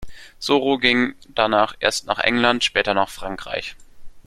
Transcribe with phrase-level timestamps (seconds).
[0.39, 3.75] Soro ging danach erst nach England, später nach Frankreich.